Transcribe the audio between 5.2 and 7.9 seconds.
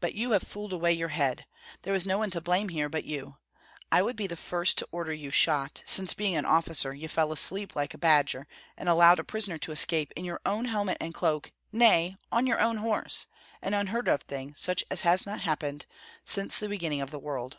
shot, since being an officer you fell asleep